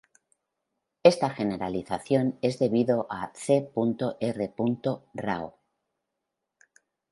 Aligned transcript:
Esta 1.03 1.29
generalización 1.29 2.39
es 2.41 2.57
debido 2.57 3.05
a 3.11 3.31
C. 3.35 3.71
R. 4.19 4.55
Rao. 5.13 5.59